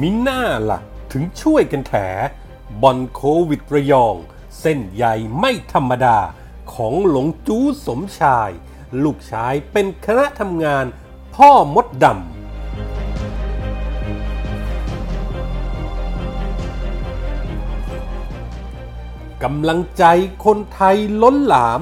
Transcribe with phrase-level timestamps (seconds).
[0.00, 0.78] มิน่าล่ะ
[1.12, 1.94] ถึงช่วยกันแถ
[2.82, 4.16] บอลโควิดระยอง
[4.60, 6.18] เส้นใหญ่ไม่ธรรมดา
[6.74, 8.50] ของหลงจู้สมชาย
[9.02, 10.84] ลูกชายเป็นคณะทำงาน
[11.34, 12.16] พ่อมดดำ
[19.42, 20.04] กำลังใจ
[20.44, 21.80] คนไทยล้นหลาม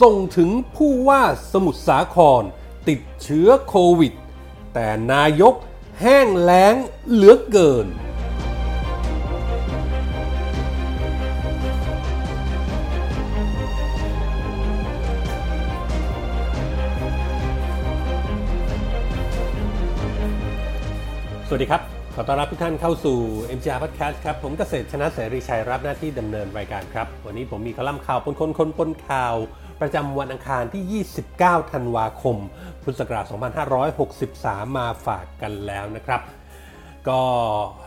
[0.00, 2.42] ส่งถึงผู้ว่าสมุทรสาคร
[2.88, 4.12] ติดเชื้อโควิด
[4.74, 5.54] แต่นายก
[6.04, 6.74] แห้งแล้ง
[7.12, 7.90] เหลือเกิน ส
[21.52, 21.82] วัสดีครับ
[22.14, 23.18] ขอต้อนรับทุกท่านเข้าสู่
[23.58, 29.36] MGR Podcast ครับ ผมเกษตรชนะเสรีชัยรับหน้าที่ดำเนินรายการครับ วันนี้ผมมีคอลัมน์ข่าวปนคนคนปนข่าว
[29.80, 32.36] ประจำวันอังคารที่ 29 ธันวาคม
[32.82, 33.24] พุทธศักราช
[34.00, 36.20] 2563 มาฝากกันแล้วนะครับ
[37.08, 37.22] ก็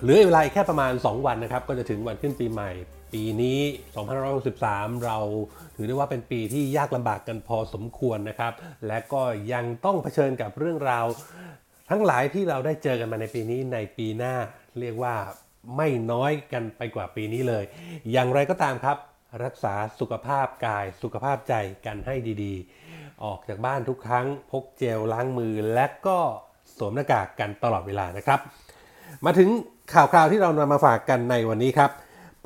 [0.02, 2.72] เหลือเวลาแค่ประมาณ 2 วันนะครับ ก็จะถึงวันขึ้นปีใหม่
[3.14, 3.60] ปีนี้
[4.34, 5.18] 2563 เรา
[5.76, 8.54] ถือได้ว่าเป็นปีที่ยากลำบากกันพอสมควรนะครับ
[8.88, 9.22] และก็
[9.54, 11.06] ยังต้องเผชิญกับเรื่องราว
[11.90, 14.36] ทั้งหลายที่เราได้เจอกันมาในปีนี้ในปีหน้า
[14.80, 15.16] เรียกว่า
[15.78, 17.64] ไม่น้อยกันไปกว่าปีนี้เลย
[18.12, 18.98] อย่างไรก็ตามครับ
[19.44, 21.54] รักษาสุขภาพกายสุขภาพใจ
[21.86, 26.20] กันให้ดีๆ ออกจากบ้านทุกครั้งพกเจลล้างมือและก็
[26.78, 28.40] สวมหน้ากากกันตลอดเวลานะครับ
[29.26, 29.50] มาถึง
[29.94, 31.92] ข่าวคราวที่เรานำมาฝากกันในวันนี้ครับ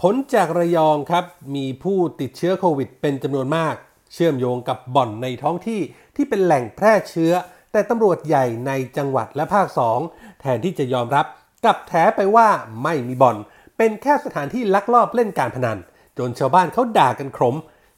[0.01, 3.75] ผลจากระยองครับมีผู้ติดเชื้อโควิดเป็นจำนวนมาก
[4.13, 5.81] เชื่อมโยงกับบ่อนในท้องที่
[6.15, 7.33] ที่เป็นแหล่งแพร่เชื้อ
[7.71, 9.67] แต่ตำรวจใหญ่ในจังหวัดและภาค
[10.03, 11.25] 2 แทนที่จะยอมรับ
[11.63, 12.47] กลับแถไปว่า
[12.83, 13.37] ไม่มีบ่อน
[13.77, 15.77] เป็นแค่สถานที่ลักลอบเล่นการพนัน
[16.17, 17.55] จนชาวบ้านเขาด่ากันขม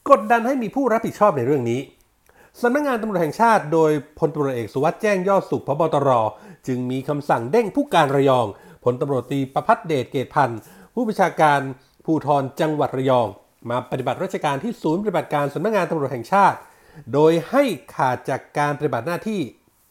[0.09, 1.80] กดดันให้มีผู้รับผิดชอบในเรื่องนี้
[2.61, 6.09] สำนักงงานตำรวจแห่งชาติโดยพลตำรวจเอกสุวัสด์แจ้งยอดสุขพบตร
[6.67, 8.45] จึงมีคำสั่งเด้งผู้การระยอง
[8.84, 10.59] พลตำรวจตีประพัฒเดชเกตพันธ์
[10.94, 11.60] ผู้บัญชาการ
[12.05, 13.27] ภูธรจังหวัดระยอง
[13.70, 16.58] มาปฏิบัติราชการที่ศูนย์ปฏิบัติการสำนักงานตำรวจแห่งชาติ
[17.14, 17.64] โดยให้
[17.95, 19.39] ขาดจากการปฏิบัติหน้าที่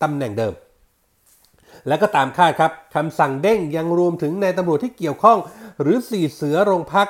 [0.03, 0.55] ตำแหน่งเดิม
[1.89, 5.39] และก็ตามคาดครับคำสั่งเด้งยังรวมถึงในตำรวจที่เกี่ยวข้อง
[5.81, 7.09] หรือสี่เสือโรงพัก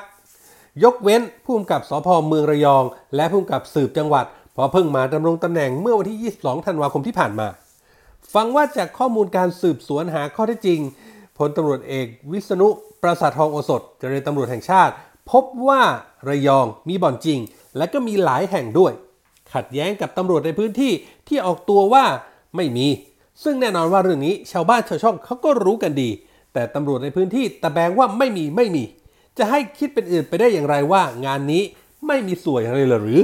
[0.83, 2.85] ยกเว้นผู้กำกับสพเมืองระยอง
[3.17, 7.49] และผู้กำกับสืบจังหวัดเพราะเพิ่งมาดำรงตำแหน่งเมื่อวันที่ 22 ธันวาคมที่ผ่านมา
[8.35, 10.81] ฟังว่าจากข้อมูลการสืบสวนหาข้อเท็จจริง
[11.39, 12.69] พลตำรวจเอกวิษณุ
[13.03, 14.93] ประสาททองโอสถเจริญตำรวจแห่งชาติ
[15.31, 15.83] พบว่า
[16.29, 17.39] ระยองมีบ่อนจริง
[17.77, 18.93] และก็มีหลายแห่งด้วย
[19.53, 20.93] ขัดแย้งกับตำรวจในพื้นที่
[21.29, 22.05] ที่ออกตัวว่า
[22.57, 22.87] ไม่มี
[23.43, 26.11] ซึ่งแน่นอนว่าเรื่องนี้ชาวบ้านชาวช่องเขาก็รู้กันดี
[26.53, 28.85] แต่ตำรวจในพื้นที่ตะแบงว่าไม่มีไม่มี
[29.39, 31.63] จะให้คิดเป็นอื่นไปได้อย่างไรว่างานนี้
[32.07, 33.23] ไม่มีส่วยอะไรหรือ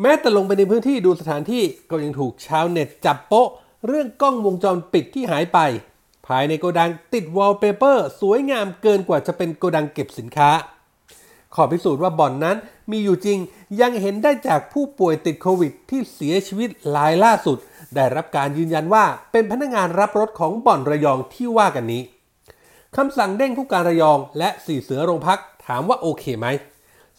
[0.00, 3.48] แม้แต่ลงไปในพื้นที่ดูสถานที่ก็ยังถูกชาวเน็ตจับโป๊ะ
[3.86, 5.58] เรื่องกล้องวงจรปิดที่หายไป
[6.26, 10.50] ภายในโกดังติดวอลเปเปอร์สวยงามเกินกว่าจะเป็นโกดังเก็บสินค้า
[11.54, 12.56] ขอพิสูจน์ว่าบ่อนนั้น
[12.90, 13.38] มีอยู่จริง
[13.80, 17.58] ยังเห็นได้จากผู้ป่วยติดโควิด ที่เสียชีวิตรายล่าสุด
[17.94, 22.02] ได้รับการยืนยันว่าเป็นพนักงานรับรถของบ่อนระยองที่ว่ากันนี้
[22.96, 26.46] คำสั่งเด้งผู้การระยองและสี่เสือโรงพักถามว่าโอเคไหม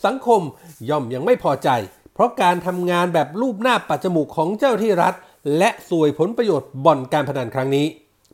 [0.05, 0.41] สังคม
[0.89, 1.69] ย่อมยังไม่พอใจ
[2.13, 5.13] เพราะการทำงานแบบรูปหน้าปัจจมูกของเจ้าที่รัฐ
[5.57, 7.87] และสวยผลประโยชน์บ่อนการพนันครั้งนี้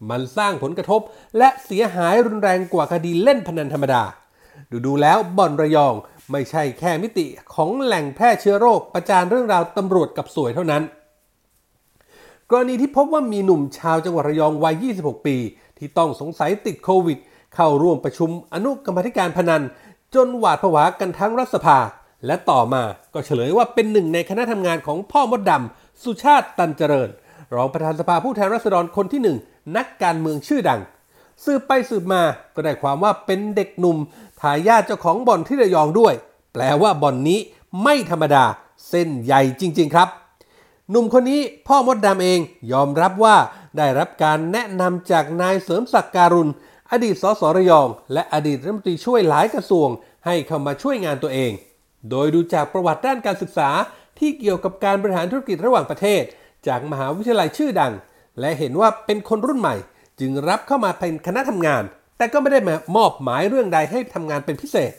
[0.09, 1.01] มันสร้างผลกระทบ
[1.37, 4.03] และเสียหายรุนแรงกว่าคดีเล่นพนันธรรมดา
[4.71, 5.93] ดูดูแล้วบ่อนระยอง
[6.31, 10.83] ไม่ใช่แค่มิติของแหล่งแพร่เชื้อโรคประจานเรื่องราวตำรวจกับสวยเท่านั้น
[12.51, 15.35] กรณีที่พบว่ามีหนุ่มชาวจังหวัดระยองวัย 26 ปี
[15.79, 17.17] ที่ต้องสงสัยติดโควิด
[17.55, 19.63] เข้าร่วมประชุมอนุกรรมธิการพนัน
[20.15, 21.77] จนหวาดผวากันทั้งรัฐสภา
[22.25, 27.09] และต่อมาก็เฉลยว่าเป็นหนึ่งในคณะทำงานของพ่อมดดำสุชาติตันเจริญ
[27.55, 29.37] รองประธานสภาผู้แทนราษฎรคนที่หนึ่ง
[29.77, 30.81] นักการเมืองชื่อดัง
[31.43, 32.21] สืบไปสืบมา
[32.55, 33.97] ก็ได้ความว่าเป็นเด็กหนุ่ม
[34.41, 36.13] ทายาทเจ้าของบ่อนที่ระยองด้วย
[36.53, 37.39] แปลว่าบ่อนนี้
[37.83, 38.43] ไม่ธรรมดา
[38.89, 40.09] เส้นใหญ่จริง ๆ ครับ
[40.89, 42.39] หนุ่มคนนี้พ่อมดดำเอง
[42.71, 43.35] ยอมรับว่า
[43.77, 46.51] ได้รับการแนะนำจากนายเสริมศักดิ์การุณ
[46.91, 49.89] อดีตสสระยอง และอดีตรัฐมนตรีช่วยหลายกระทรวง
[50.25, 51.51] ให้เข้ามาช่วยงานตัวเอง
[52.09, 53.69] โดยดูจากประวัติด้านการศึกษา
[54.19, 56.23] ที่เกี่ยวกับการบริหารธุรกิจระหว่างประเทศ
[56.67, 57.93] จากมหาวิทยาลัยชื่อดัง
[58.39, 59.75] และเห็นว่าเป็นคนรุ่นใหม่
[60.19, 61.83] จึงรับเข้ามาเป็นคณะทำงาน
[62.17, 64.93] แต่ก็ไม่ได้มมอบหมายเรื่องใดให้ทำงานเป็นพิเศษ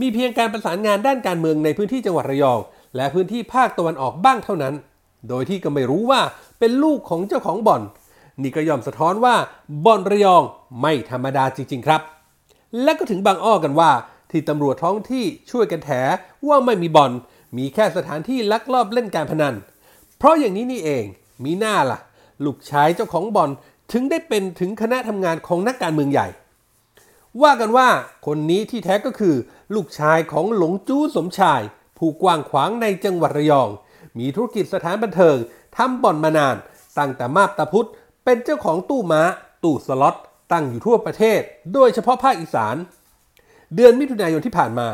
[0.00, 2.60] มีเพียงการประสานงานด้านการเมืองในพื้นที่จังหวัดระยอง
[2.96, 4.74] และพื้นที่ภาคตะวันออกบ้างเท่านั้น
[5.28, 6.20] โดยที่ก็ไม่รู้ว่า
[6.58, 7.82] เป็นลูกของเจ้าของบ่อน
[8.42, 9.34] นี่ก็ยอมสะท้อนว่า
[9.84, 10.42] บ่อนระยอง
[10.80, 12.00] ไม่ธรรมดาจริง ๆ ครับ
[12.82, 13.90] และก็ถึงบางอ้อกันว่า
[14.30, 15.90] ที่ตำรวจท้องที่ช่วยกันแถ
[16.48, 17.12] ว่าไม่มีบ่อน
[17.56, 19.54] มีแค่สถานที่ลักลอบเล่นการพนัน
[20.18, 21.04] เพราะอย่างนี้นี่เอง
[21.44, 21.98] มีหน้าล่ะ
[22.44, 23.50] ลูกชายเจ้าของบ่อน
[23.92, 26.28] ถึงได้เป็นถึงคณะทำงานของนักการเมืองใหญ่
[27.42, 27.88] ว่ากันว่า
[28.26, 29.34] คนนี้ที่แท้ก็คือ
[29.74, 31.60] ลูกชายของหลงจู้สมชาย
[31.98, 33.68] ผู้กว้างขวางในจังหวัดระยอง
[34.18, 35.36] มีธุรกิจสถานบันเทิง
[35.76, 36.56] ทำบ่อนมานาน
[36.98, 37.88] ตั้งแต่มาบตาพุธ
[38.28, 39.22] เป็นเจ้าของตู้ม้า
[39.64, 40.16] ตู้สล็อต
[40.52, 41.40] ตั้งอยู่ทั่วประเทศ
[41.74, 42.76] โดยเฉพาะภาคอีสาน
[43.74, 44.88] เดือนมิถุนายนที่ผ่านมา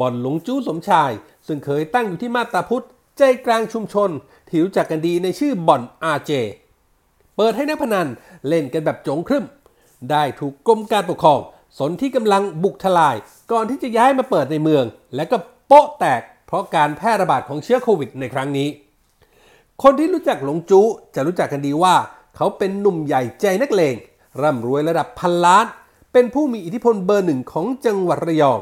[0.00, 1.10] บ่อนหลงจู้สมชาย
[1.46, 2.84] ซึ่งเคยตั้งอยู่ที่มาตาพุธ
[3.18, 4.10] ใจกลางชุมชน
[4.48, 6.30] ที่รู้จักกันดีในชื่อบ่อนอาเจ
[7.36, 8.08] เปิดให้นักพนัน
[8.48, 9.44] เล่นกันแบบจงครึ่ม
[10.10, 11.40] ได้ถูกกรมการปกครอง
[11.78, 13.16] สนที่กำลังบุกทลาย
[13.52, 14.84] ก่อนที่จะย้ายมาเปิดในเมือง
[15.14, 15.36] และก็
[15.66, 18.68] โป๊ะแตก เพราะการแพร่ระบาดของเชื้อโควิดในครั้งนี้
[19.82, 21.94] คนที่รู้จักหลงจู้จะรู้จักกันดีว่า
[22.36, 23.94] เขาเป็นหนุ่มใหญ่ใจนักเลง
[24.42, 25.66] ร่ำรวยระดับพันล้าน
[26.12, 28.60] เป็นผู้มีอิทธิพลเบอร์หนึ่งของจังหวัดระยอง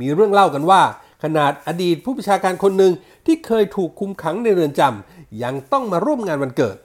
[0.00, 0.82] มีเรื่องเล่ากันว่า
[1.22, 2.92] ขนาดอดีตผู้ประชาการคนหนึ่ง
[3.26, 6.76] ที่เคยถูกคุมขังในเรือนจำยังต้องมาร่วมงานวันเกิด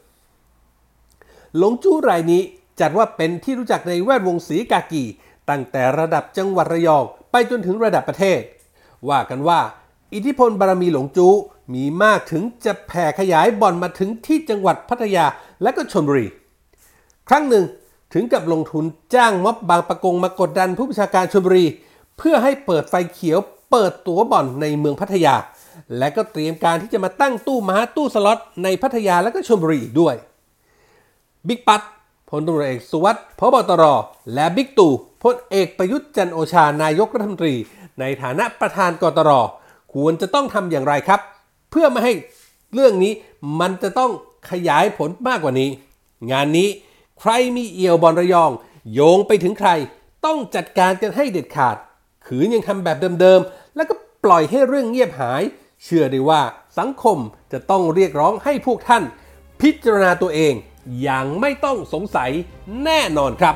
[1.58, 2.42] หลงจู้รายนี้
[2.80, 5.04] จัดว่าเป็นที่รู้จักในแวดวงสีกากี
[5.50, 8.42] ตั้งแต่ระดับจังหวัดระยอง ไปจนถึงระดับประเทศ
[9.10, 9.60] ว่ากันว่า
[10.14, 11.34] อิทธิพลบารมีหลงจู้
[11.74, 15.26] มีมากถึงจะแผ่ขยายบ่อนมาถึงที่จังหวัดพัทยา
[15.62, 16.28] และก็ชลบุรี
[17.30, 17.66] ครั้งหนึ่ง
[18.14, 18.84] ถึงกับลงทุน
[19.16, 21.66] จ้างม็อบบางประกงมากดดันผู้ประชาการชลบุรี
[22.18, 23.40] เพื่อให้เปิดไฟเขียว
[23.72, 25.36] เปิดตั๋วบ่อนในเมืองพัทยา
[25.98, 30.16] และก็เตรียมการที่จะมาตั้งตู้ม้าตู้สล็อตในพัทยาและก็ชลบุรีอีกด้วย
[31.48, 31.82] บิ๊กปัต
[32.30, 33.84] พลตำรวจเอกสุวัสดิ์พบตร
[34.34, 34.92] และบิ๊กตู่
[35.24, 37.56] พลเอกประยุทธ์จันโอชานายกรัฐมนตรี
[38.00, 39.32] ในฐานะประธานกตร
[39.94, 41.22] ควรจะต้องทำอย่างไรครับ
[41.78, 42.14] พื่อไม่ให้
[42.74, 43.14] เรื่องนี้
[43.60, 44.12] มันจะต้อง
[44.52, 45.70] ขยายผลมากกว่านี้
[46.32, 46.70] งานนี้
[47.20, 48.52] ใครมีเอี่ยวบอลระยอง
[48.94, 49.70] โยงไปถึงใคร
[50.26, 51.76] ต้องจัดการกันให้เด็ดขาด
[52.26, 55.44] ขืนยังทำแบบเดิมๆ แล้วก็ปล่อยให้เรื่องเงียบหาย
[55.84, 56.42] เชื่อได้ว่า
[56.80, 57.18] สังคม
[57.52, 59.04] จะต้องเรียกร้องให้พวกท่าน
[59.62, 60.54] พิจารณาตัวเอง
[61.02, 62.32] อย่างไม่ต้องสงสัย
[62.84, 63.56] แน่นอนครับ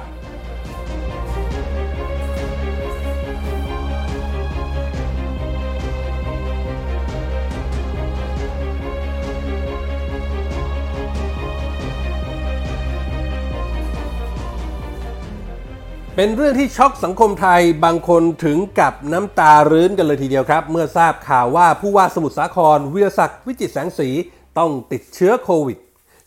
[16.16, 24.10] เป็นเรื่องที่ช็อกสังคมไทยบางคนถึงกับน้ำตารื้นกันเลยทีเดียวครับ เมื่อทราบข่าวว่าผู้ว่าสมุทรสาครวิรศักดิ์วิจิตรแสงสี
[24.58, 25.78] ต้องติดเชื้อโควิด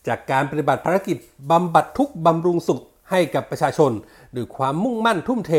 [0.06, 1.16] จากการปฏิบัติภารกิจ
[1.50, 3.92] บำบัดทุกบำรุงสุขให้กับประชาชน
[4.34, 5.52] ด้วยความมุ่งมั่นทุ่มเท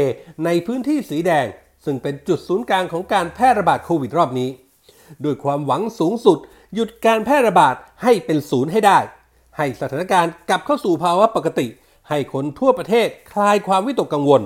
[0.45, 1.45] ในพื้นที่สีแดง
[1.86, 4.50] ซึ่งเป็นจุดศูนย์กลางของการแพร่ระบาดโควิดรอบนี้
[5.24, 6.38] ด้วยความหวังสูงสุด
[6.74, 9.00] หยุดการแพร่ระบาดให้เป็นศูนย์ให้ได้
[9.57, 11.68] ให้สถานการณ์กลับเข้าสู่ภาวะปกติ
[12.10, 14.42] ให้คนทั่วประเทศคลายความวิตกกังวล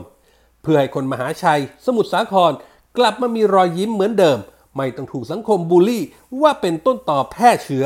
[0.61, 2.51] เพื่อให้คนมหาชัย สมุทรสาคร
[2.97, 4.38] กลับมามีรอยยิ้มเหมือนเดิม
[4.77, 6.03] ไม่ต้องถูกสังคมบูลลี่
[6.41, 7.85] ว่าเป็นต้นต่อแพร่เชื้อ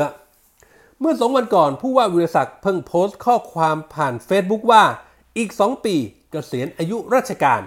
[1.00, 4.84] เมื่อสองวันก่อนผู้ว่าวิรศักดิ์เพิ่งโพสต์ข้อความผ่านเฟซบุ๊กว่า
[5.38, 5.94] อีก 2 ปี
[6.30, 7.60] เกษียณอายุราชการ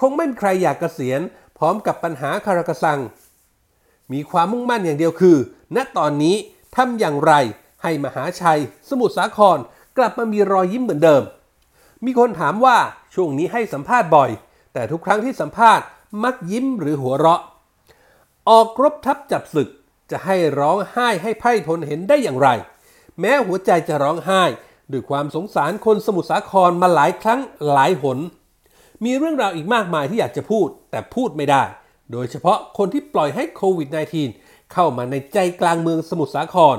[0.00, 1.20] คงไม่มีใครอยากเกษียณ
[1.58, 3.00] พร้อมกับปัญหาคารากสัง
[4.12, 5.36] มีความมุ่งมั่นอย่างเดียวคือ
[5.76, 6.36] ณตอนนี้
[6.76, 7.32] ทำอย่างไร
[7.82, 9.58] ให้มหาชัย สมุทรสาคร
[9.98, 11.22] กลับมามีรอยยิ้มเหมือนเดิม
[12.04, 12.76] มีคนถามว่า
[13.14, 14.30] ช่วงนี้ให้สัมภาษณ์บ่อย
[14.72, 15.84] แต่ทุกครั้งที่สัมภาษณ์
[16.24, 17.40] มักยิ้มหรือหัวเราะ
[18.48, 19.68] ออกรบทับจับศึก
[20.10, 22.48] จะให้ร้องไห้ให้ไพร่พลเห็นได้อย่างไร
[23.20, 24.42] แม้หัวใจจะร้องไห้
[24.92, 27.40] ด้วยความสงสารคนสมุทรสาครมาหลายครั้ง
[27.72, 28.18] หลายหน
[29.04, 31.62] มีเรื่องราวอีกมากมายที่อยากจะพูดแต่พูดไม่ได้
[32.12, 33.88] โดยเฉพาะคนที่ปล่อยให้โควิด
[34.30, 36.76] -19 เข้ามาในใจกลางเมืองสมุทรสาคร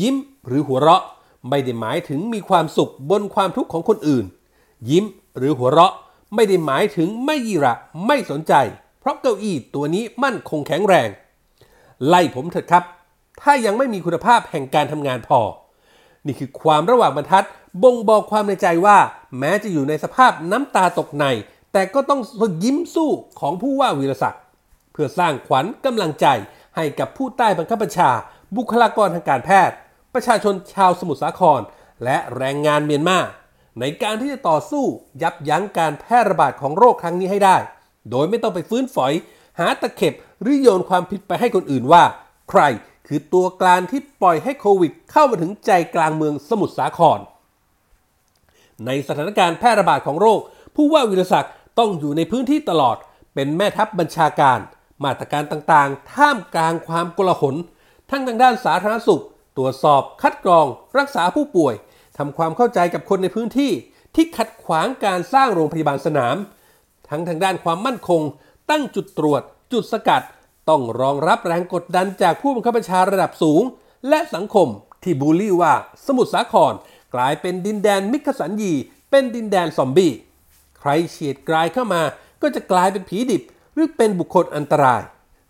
[0.00, 0.16] ยิ้ม
[0.46, 1.02] หรือหัวเราะ
[1.48, 4.24] ไม่ได้หมายถึงมีความสุขบนความทุกข์ของคนอื่น
[4.90, 5.04] ยิ้ม
[5.36, 5.94] หรือหัวเราะ
[6.34, 7.74] ไม่ได้หมายถึงไม่ยีระ
[8.06, 8.52] ไม่สนใจ
[9.00, 11.08] เพราะเก้าอี้ตัวนี้มั่นคงแข็งแรง
[12.06, 12.84] ไล่ผมเถิดครับ
[13.40, 15.40] ถ้ายังไม่มีคุณภาพแห่งการทำงานพอ
[16.26, 17.46] นี่คือความระหว่างบรรทัด
[17.82, 18.98] บ่งบอกความในใจว่า
[19.38, 21.24] แม้จะอยู่ในสภาพน้ำตาตกใน
[21.72, 22.20] แต่ก็ต้อง
[22.64, 24.42] ยิ้มสู้ของผู้ว่าวีรศักดิ์
[24.92, 26.26] เพื่อสร้างขวัญกำลังใจ
[26.76, 28.10] ให้กับผู้ใต้บังคับบัญชา
[28.56, 29.76] บุคลากรทางการแพทย์
[30.14, 31.60] ประชาชนชาวสมุทรสาคร
[32.04, 33.18] และแรงงานเมียนมา
[33.80, 34.84] ในการที่จะต่อสู้
[35.22, 37.56] ยับยั้งการแพร่ระบาดของโรคครั้งนี้ให้ได้
[38.10, 39.12] โดยไม่ต้องไปฟื้นฝอย
[39.58, 42.04] หาตะเข็บหรือโยนความผิดไปให้คนอื่นว่า
[42.50, 42.62] ใคร
[43.06, 47.18] คือตัวกลางที่ปล่อยให้โควิด เข้ามาถึงใจกลางเมืองสมุทรสาคร
[48.86, 50.40] ในสถานการณ์แพร่ระบาดของโรค
[50.74, 52.96] ผู้ว่าวิรศักดิ์ต้องอยู่ในพื้นที่ตลอด
[53.34, 54.58] เป็นแม่ทัพบัญชาการ
[55.04, 57.54] มาตรการต่างๆ ท่ามกลางความกลาหล
[58.10, 59.22] ทั้งทางด้านสาธารณสุข
[59.58, 60.66] ตรวจสอบคัดกรอง
[60.98, 61.74] รักษาผู้ป่วย
[62.18, 63.72] ทำความเข้าใจกับคนในพื้นที่
[64.14, 66.36] ที่ขัดขวางการสร้างโรงพยาบาลสนาม
[67.08, 68.22] ทั้งทางด้านความมั่นคง
[68.70, 70.24] ตั้งจุดตรวจ จุดสกัด
[70.68, 73.62] ต้องรองรับแรงกดดันจากผู้บังคับบัญชาระดับสูง
[74.08, 74.68] และสังคม
[75.02, 75.74] ที่บูลลี่ว่า
[76.06, 76.72] สมุทรสาคร
[77.14, 78.72] กลายเป็นดินแดนมิกสันยี
[79.10, 80.12] เป็นดินแดนซอมบี้
[80.78, 82.02] ใครเฉียดกลายเข้ามา
[82.42, 83.42] ก็จะกลายเป็นผีดิบ
[83.74, 85.02] หรือเป็นบุคคลอันตราย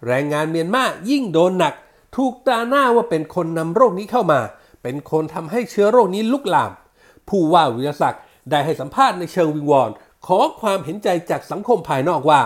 [0.06, 1.74] แรงงานเมียนมายิ่งโดนหนัก
[2.16, 4.40] ถูกตาหน้าว่าเป็นคนนำโรคนี้เข้ามา
[4.82, 6.72] เป็นคนทำให้เชื้อโรคนี้ลุกลาม
[7.28, 9.90] ผู้ว่าวิรศักดิ์ได้ให้สัมภาษณ์ในเชิงวิงวอน
[10.26, 12.40] ขอความเห็นใจจากสังคมภายนอกว่า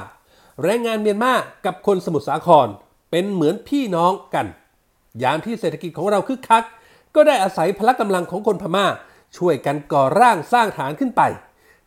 [0.62, 1.34] แรงงานเมียนมา
[1.66, 2.68] กับคนสมุทรสาคร
[3.10, 4.46] เป็นเหมือนพี่น้องกัน
[5.22, 6.64] ยามที่เศรษฐกิจของเราคึกคัก
[7.14, 8.86] ก็ได้อาศัยพละกำลังของคนพม่า
[9.36, 11.22] ช่วยกันก่อร่างสร้างฐานขึ้นไป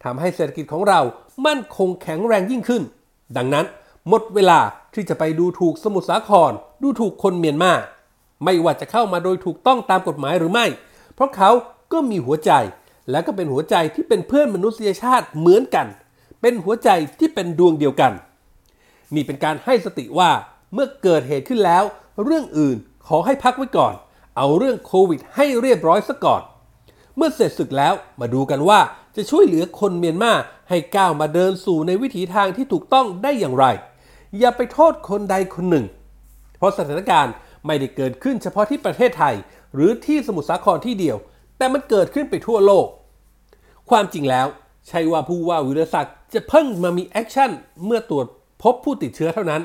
[0.03, 1.00] ทำให้เศรษฐกิจของเรา
[1.46, 2.84] มั่นคงแข็งแรงยิ่งขึ้น
[3.38, 3.65] ดังนั้น
[4.10, 4.60] หมดเวลา
[4.95, 7.73] ที่จะไปดูถูกสมุทรสาคร ดูถูกคนเมียนมา
[8.43, 10.65] ไม่ว่าจะเข้ามาโดยถูกต้องตามกฎหมายหรือไม่
[11.15, 11.51] เพราะเขา
[11.93, 12.51] ก็มีหัวใจ
[13.11, 15.87] และก็เป็นหัวใจที่เป็นเพื่อนมนุษยชาติเหมือนกัน
[16.41, 18.11] เป็นหัวใจที่เป็นดวงเดียวกัน
[19.15, 20.29] นี่เป็นการให้สติว่า
[20.73, 21.83] เมื่อเกิดเหตุขึ้นแล้ว
[22.23, 23.93] เรื่องอื่นขอให้พักไว้ก่อน
[24.37, 26.41] เอาเรื่องโควิด ให้เรียบร้อยซะก่อน
[27.15, 28.79] เมื่อเสร็จศึกแล้วมาดูกันว่า
[29.15, 30.31] จะช่วยเหลือคนเมียนมา
[30.69, 33.65] ให้ก้าวมาเดินสู่ในวิถีทางที่ถูกต้องได้อย่างไร
[34.39, 35.85] อย่าไปโทษคนใดคนหนึ่ง
[36.57, 37.33] เพราะสถานการณ์
[37.65, 39.35] ไม่ได้เกิดขึ้นเฉพาะที่ประเทศไทย
[39.73, 41.17] หรือที่สมุทรสาครที่เดียว
[41.57, 42.87] แต่มันเกิดขึ้นไปทั่วโลก
[43.89, 44.47] ความจริงแล้ว
[44.87, 47.51] ใช่ว่าผู้ว่าวีระศักดิ์จะเพิ่งมามี action
[47.85, 48.25] เมื่อตรวจ
[48.63, 49.61] พบผู้ติดเชื้อเท่านั้น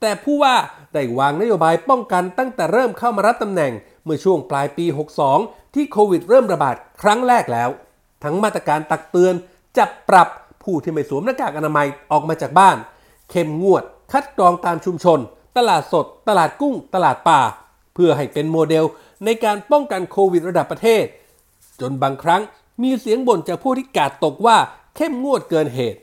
[0.00, 0.54] แต่ผู้ว่า
[0.92, 3.72] ได้วางนโยบายป้องกันตั้งแต่เริ่มเข้ามารับตำแหน่ง
[4.04, 4.86] เมื่อช่วงปลายปี
[5.30, 7.70] 62 ที่โควิดเริ่มระบาดครั้งแรกแล้ว
[8.24, 9.34] ทั้งมาตรการตักเตือน
[9.78, 10.28] จับปรับ
[10.62, 12.76] ผู้ที่ไม่สวมหน้ากากอนามัยออกมาจากบ้าน
[13.30, 15.18] เข้มงวด คัดกรองตามชุมชน
[15.56, 17.40] ตลาดสด ตลาดกุ้ง ตลาดป่า
[17.94, 18.84] เพื่อให้เป็นโมเดล
[19.24, 21.04] ในการป้องกันโควิดระดับประเทศ
[21.80, 22.42] จนบางครั้ง
[22.82, 24.56] มีเสียงบ่นจากผู้ที่กาดตกว่า
[24.96, 26.00] เข้มงวดเกินเหตุ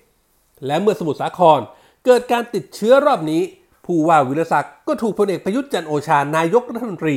[0.65, 1.59] และเมื่อสมุทรสาคร
[2.05, 3.41] เกิดการติดเชื้อรอบนี้
[3.85, 7.15] ผู้ว่าวิรศักดิ์ก็ถูกพลเอกประยุทธ์จันโอชานายกรัฐมนตรี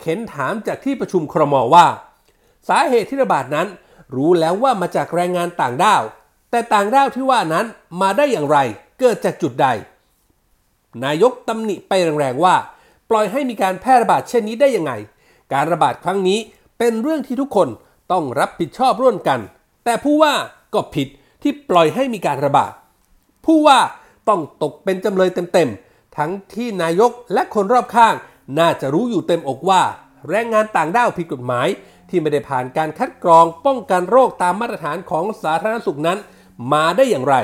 [0.00, 1.86] เข็นถามจากที่ประชุมครมว่า
[2.68, 3.68] สาเหตุที่ระบาดนั้น
[4.16, 6.02] รู้แล้วว่ามาจากแรงงานต่างด้าว
[6.50, 7.66] แต่ต่างด้าวที่ว่านั้น
[8.00, 8.58] มาได้อย่างไร
[9.00, 9.68] เกิดจากจุดใด
[11.04, 12.54] นายกตำหนิไปแรงๆว่า
[13.10, 14.92] ปล่อยให้มีการแพร่ระบาดเช่นนี้ได้ยังไง
[15.52, 16.38] การระบาดครั้งนี้
[16.78, 17.68] เป็นเรื่องที่ทุกคน
[18.12, 19.40] ต้องรับผิดชอบร่วมกัน
[19.84, 20.34] แต่ผู้ว่า
[20.74, 21.08] ก็ผิด
[21.42, 22.72] ที่ปล่อยให้มีการระบาด
[23.44, 23.78] ผู้ว่า
[24.28, 28.14] ต้องตกเป็นจำเลยเต็มๆ ทั้งที่นายกและคนรอบข้าง
[28.58, 29.82] น่าจะรู้อยู่เต็มอกว่า
[30.28, 31.68] แรงงานต่างด้าวผิดกฎหมาย
[32.08, 36.18] ที่ไม่ได้ผ่านการคัดกรองป้องกันโรคตามมาตรฐานของสาธารณสุขนั้น
[36.72, 37.36] มาได้อย่างไร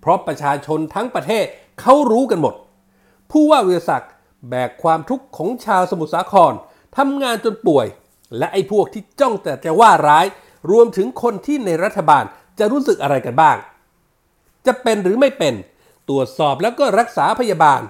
[0.00, 1.44] เพราะประชาชนทั้งประเทศ
[1.80, 2.54] เขารู้กันหมด
[3.30, 4.12] ผู้ว่าวิรศักดิ์
[4.48, 6.52] แบกความทุกข์ของชาวสมุทรสาคร
[6.96, 7.86] ทำงานจนป่วย
[8.38, 10.26] และไอ้พวกที่จ้องแต่จะว่าร้าย
[10.70, 12.24] รวมถึงคนที่ในรัฐบาล
[12.58, 13.56] จะรู้สึกอะไรกันบ้าง
[14.66, 15.54] จะเป็นหรือไม่เป็น
[16.08, 17.80] ตรวจสอบแล้วก็รักษาพยาบาล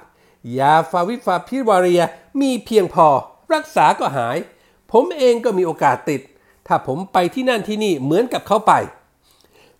[0.59, 2.03] ยาฟาวิฟาพิวาเรีย
[2.41, 3.09] มีเพียงพอ
[3.55, 4.37] รักษาก็หาย
[4.93, 6.21] ผมเองก็มีโอกาสติด
[6.67, 8.73] ถ้าผมไปที่นั่นที่นี่เหมือนกับเขาไป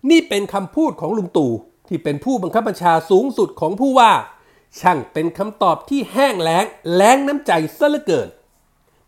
[0.09, 1.51] นี่เป็นคำพูดของลุงตู่
[1.87, 4.11] ที่เป็นผู้บังคับบัญชาสูงสุดของผู้ว่า
[4.79, 8.29] ช่างเป็นคำตอบที่แห้งแล้งแล้งน้ำใจซะเหลือเกิน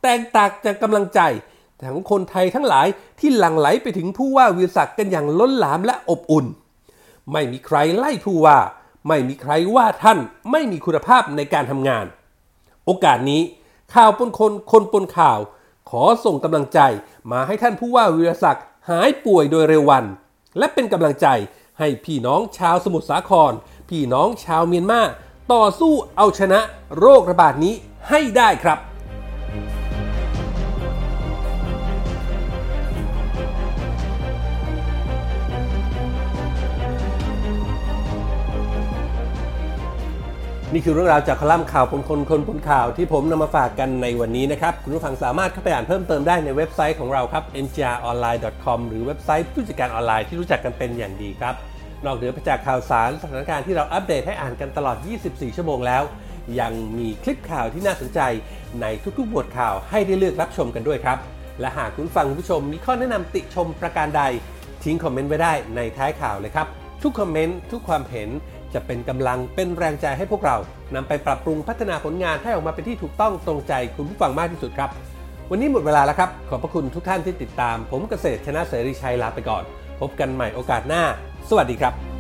[0.03, 1.21] แตกต่างจากกำลังใจ
[1.93, 2.87] ของคนไทยทั้งหลาย
[3.19, 6.45] ที่หลั่งไหลไปถึงผู้ว่าวิศักดิ์กันอย่างล้นหลามและอบอุ่น
[7.31, 8.57] ไม่มีใครไล่ผู้ว่า
[9.07, 10.19] ไม่มีใครว่าท่าน
[10.51, 12.05] ไม่มีคุณภาพในการทำงาน
[12.85, 13.41] โอกาสนี้
[13.93, 15.39] ข่าวปนคนคนปนข่าว
[15.89, 16.79] ขอส่งกำลังใจ
[17.31, 20.05] มาให้ท่านผู้ว่าวิศักดิ์หายป่วยโดยเร็ววัน
[20.57, 21.27] และเป็นกำลังใจ
[21.79, 23.53] ให้พี่น้องชาวสมุทรสาคร
[23.89, 25.01] พี่น้องชาวเมียนมา
[25.51, 26.59] ต่อสู้เอาชนะ
[26.99, 27.73] โรคระบาดนี้
[28.09, 28.79] ให้ได้ครับ
[40.73, 51.55] นี่คือเรื่องราวจากคอลัมน์ข่าวคนคนคนคนข่าวที่ผมนำมาฝากกันในวันนี้นะครับ คุณผู้ฟังสามารถเข้าไปอ่านเพิ่มเติมได้ในเว็บไซต์ของเราครับ mgronline.com หรือเว็บไซต์ผู้จัดการออนไลน์ที่รู้จักกันเป็นอย่างดีครับ
[52.05, 56.03] นอกเหนือไปจากข่าวสารสถานการณ์ที่เราอัปเดตให้อ่านกันตลอด 24 ชั่วโมงแล้ว
[56.59, 58.19] ยังมีคลิปข่าวที่น่าสนใจ
[58.81, 58.85] ใน
[59.17, 61.17] ทุกๆบทข่าวให้ได้เลือกรับชมกันด้วยครับ
[61.59, 64.23] และหากคุณฟังผู้ชมมีข้อแนะนำติชมประการใด
[64.83, 66.67] ทิ้งคอมเมนต์ไว้ได้ในท้ายข่าวเลยครับ
[67.03, 68.29] ทุกคอมเมนต์ทุกความเห็น
[68.73, 70.57] จะเป็นกำลังเป็นแรงใจให้พวกเรา
[70.95, 74.89] นำไปปรับปรุงพัฒนาผลงานให้ออกมาเป็นที่ถูกต้องตรงใจคุณผู้ฟังมากที่สุดครับ
[75.51, 79.63] วันนี้หมดเวลาแล้วครับ ขอบพระคุณทุกท่านที่ติดตาม ผมเกษตรชนะเสรีชัยลาไปก่อน
[79.99, 81.03] พบกันใหม่โอกาสหน้า
[81.49, 82.12] สวัสดีครับ